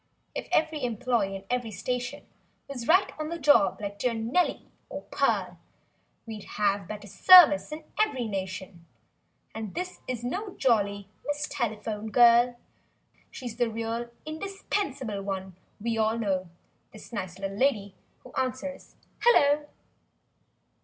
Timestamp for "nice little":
17.13-17.55